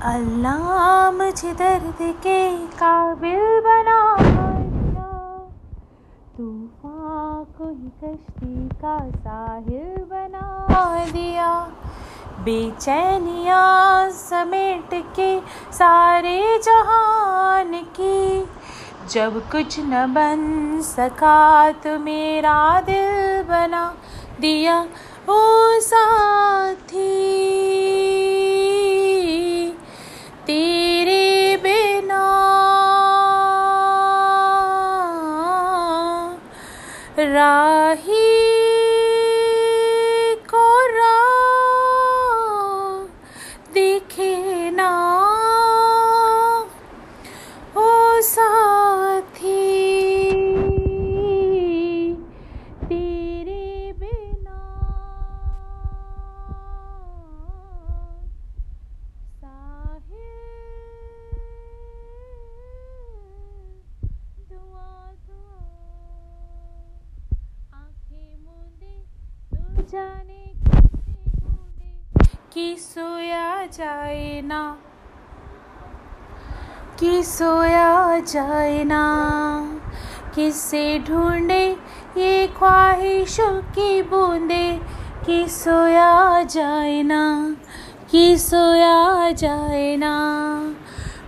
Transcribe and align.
अल्लाह 0.00 1.10
मुझे 1.12 1.52
दर्द 1.54 1.98
के 2.24 2.40
काबिल 2.74 3.42
बना 3.64 3.96
तूफ़ान 6.36 7.44
को 7.58 7.68
ही 7.68 7.90
कश्ती 8.02 8.68
का 8.80 8.94
साहिल 9.16 9.98
बना 10.12 10.46
दिया। 11.12 11.50
बेचैनिया 12.44 13.60
समेट 14.20 14.94
के 15.16 15.30
सारे 15.72 16.40
जहान 16.64 17.74
की। 18.00 18.48
जब 19.12 19.40
कुछ 19.52 19.78
न 19.80 20.06
बन 20.14 20.40
सका 20.86 21.40
तो 21.84 21.98
मेरा 22.00 22.58
दिल 22.80 23.42
बना 23.50 23.84
दिया। 24.40 24.80
ओ 25.30 25.40
साथी 25.82 27.29
राही 37.32 38.09
जाने 69.90 70.52
किसे 70.56 71.92
कि 72.52 72.76
सोया 72.78 73.66
जाए 73.66 74.40
ना। 74.44 74.78
कि 77.00 77.22
सोया 77.22 78.18
जाए 78.18 78.84
ना। 78.84 79.02
किसे 80.34 80.98
ढूंढे 80.98 81.76
ये 82.16 82.46
ख्वाहिशों 82.46 83.62
की 83.62 84.02
बूंदे। 84.02 84.80
कि 85.26 85.48
सोया 85.48 86.42
जाए 86.42 87.02
ना। 87.02 87.56
कि 88.10 88.38
सोया 88.38 89.32
जाए 89.32 89.96
ना। 89.96 90.14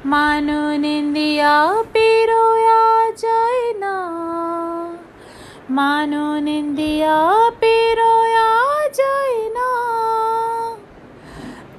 मानो 0.07 0.77
निंदिया 0.77 1.83
पे 1.83 2.27
रोया 2.27 3.11
जाए 3.11 3.73
ना। 3.79 4.09
मानो 5.71 6.39
निंदिया 6.39 7.51
पे 7.51 7.95
रोया 7.95 8.22
जाए 8.93 9.49
ना। 9.49 9.69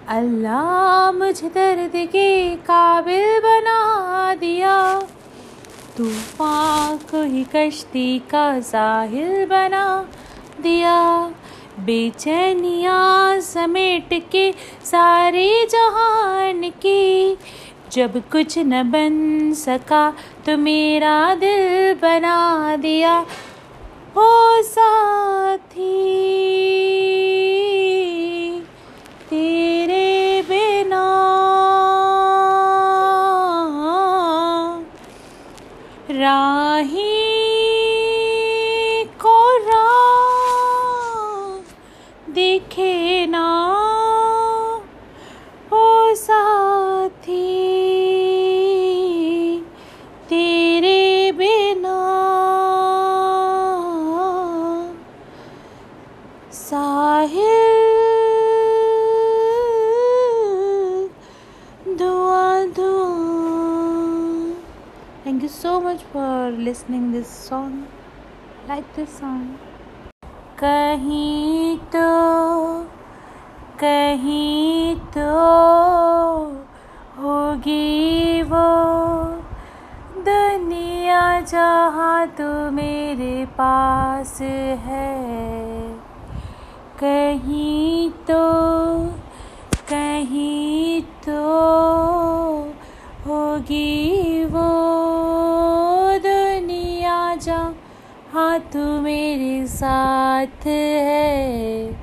अल्लाह 0.09 1.11
मुझे 1.11 1.49
दर्द 1.49 1.91
के 2.11 2.55
काबिल 2.55 3.39
बना 3.39 3.79
दिया। 4.35 4.77
तूफ़ान 5.97 6.97
को 7.11 7.21
ही 7.23 7.43
कश्ती 7.55 8.19
का 8.31 8.45
साहिल 8.61 9.45
बना 9.45 9.85
दिया। 10.61 10.97
बेचैनिया 11.79 12.99
समेट 13.39 14.09
के 14.31 14.51
सारे 14.85 15.47
जहान 15.65 16.69
की। 16.69 17.37
जब 17.91 18.21
कुछ 18.31 18.57
न 18.57 18.83
बन 18.91 19.53
सका 19.53 20.03
तो 20.45 20.57
मेरा 20.57 21.35
दिल 21.35 21.93
बना 21.93 22.75
दिया। 22.75 23.19
ओ 24.17 24.61
साथी। 24.63 26.42
राही 36.23 37.11
को 39.23 39.37
राह 39.67 40.13
दिखे 42.33 43.25
ना 43.29 43.62
thank 65.33 65.43
you 65.43 65.49
so 65.49 65.79
much 65.79 66.01
for 66.13 66.51
listening 66.51 67.13
this 67.13 67.27
song 67.49 68.67
like 68.69 68.83
this 68.95 69.09
song 69.19 69.55
कहीं 70.59 71.77
तो 71.77 72.03
कहीं 73.79 74.95
तो 74.95 75.29
होगी 77.17 78.41
वो 78.43 78.65
दुनिया 80.27 81.41
जहाँ 81.41 82.27
तो 82.27 82.71
मेरे 82.71 83.45
पास 83.45 84.41
है, 84.85 85.11
कहीं 86.99 88.09
तो 88.09 88.43
साथ 99.83 100.67
है, 100.67 101.95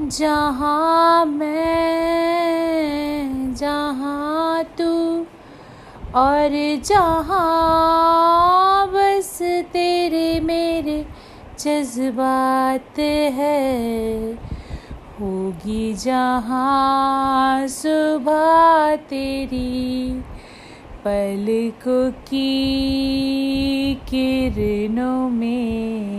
जहाँ 0.00 1.24
मैं, 1.24 1.74
जहाँ 3.54 4.64
तू 4.64 5.26
और 6.14 6.50
जहाँ 6.84 7.44
बस 8.88 9.38
तेरे 9.72 10.40
मेरे 10.40 11.06
जज्बात 11.58 12.98
है। 13.32 14.32
होगी 15.20 15.94
जहाँ 15.94 17.68
सुबह 17.68 18.96
तेरी 18.96 20.12
पलकों 21.04 22.10
की 22.10 22.50
किरणों 23.94 25.28
में। 25.30 26.13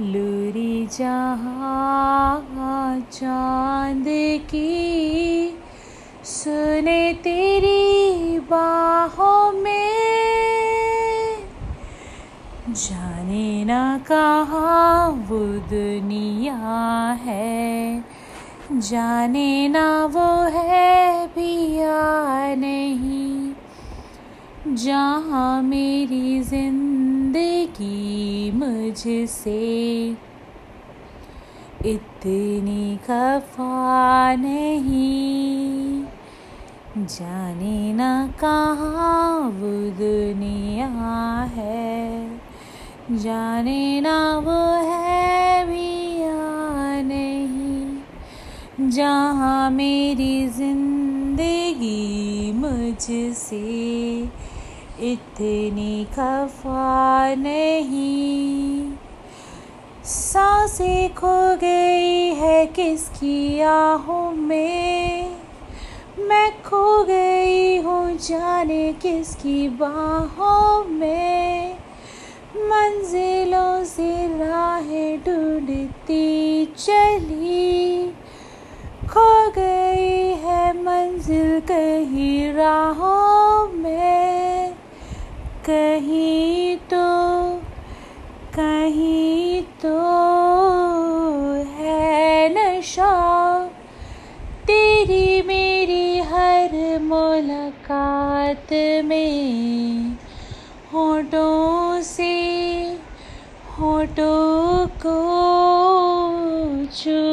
लूरी 0.00 0.86
जहाँ 0.86 3.00
चाँद 3.00 4.04
की 4.50 5.58
सुने 6.24 7.14
तेरी 7.14 8.38
बाहों 8.38 9.52
में। 9.52 11.44
जाने 12.68 13.64
ना 13.64 13.98
कहाँ 13.98 15.08
वो 15.08 15.46
दुनिया 15.46 17.12
है। 17.12 18.04
जाने 18.72 19.68
ना 19.68 20.04
वो 20.04 20.42
है 20.42 21.26
भी 21.26 21.76
या 21.76 22.54
नहीं। 22.54 23.54
जहाँ 24.76 25.62
मेरी 25.62 26.42
ज़िंदगी 26.42 26.89
मुझसे। 28.52 30.16
इतनी 31.86 32.96
खफा 32.96 34.34
नहीं। 34.34 36.04
जाने 36.96 37.92
ना 37.92 38.34
कहाँ 38.40 39.40
वो 39.40 39.90
दुनिया 39.90 41.42
है। 41.42 42.40
जाने 43.12 44.00
ना 44.00 44.38
वो 44.38 44.90
है 44.90 45.66
भी 45.66 46.22
या 46.22 47.02
नहीं। 47.02 48.90
जहाँ 48.90 49.70
मेरी 49.70 50.48
ज़िंदगी 50.48 52.52
मुझसे 52.52 53.60
इतनी 55.02 56.04
खफा 56.04 57.34
नहीं। 57.34 58.92
साँसें 60.04 61.14
खो 61.14 61.56
गई 61.56 62.34
है 62.34 62.66
किसकी 62.66 63.60
आहों 63.60 64.32
में? 64.32 65.36
मैं 66.18 66.62
खो 66.62 67.04
गई 67.04 67.76
हूँ 67.76 68.16
जाने 68.16 68.92
किसकी 68.92 69.68
बाहों 69.68 70.84
में? 70.84 71.74
मंजिलों 72.56 73.84
से 73.84 74.38
राहें 74.38 75.18
ढूंढती 75.18 76.66
चली। 76.66 78.06
खो 79.08 79.50
गई 79.50 80.34
है 80.44 80.72
मंजिल 80.82 81.60
कहीं 81.60 82.52
राहों 82.52 83.68
में। 83.72 84.29
कहीं 85.70 86.76
तो 86.76 87.06
कहीं 88.54 89.62
तो 89.62 89.98
है 91.74 92.48
नशा। 92.48 93.12
तेरी 94.66 95.42
मेरी 95.42 96.18
हर 96.18 96.98
मुलाकात 97.02 98.72
में 99.04 100.16
होठों 100.92 102.02
से, 102.02 102.34
होठों 103.78 104.86
को 105.06 105.18
चूमती 106.84 107.29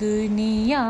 दुनिया। 0.00 0.82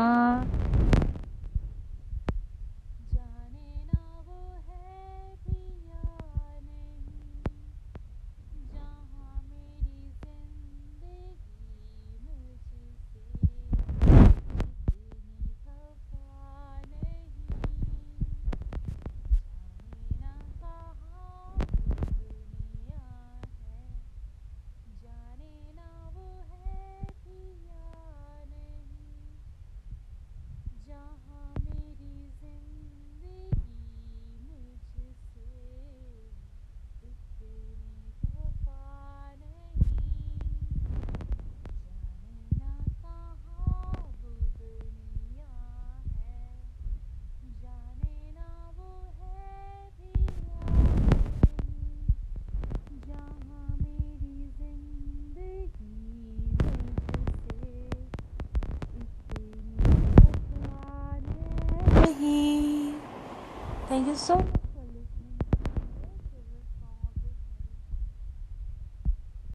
isso. 64.11 64.58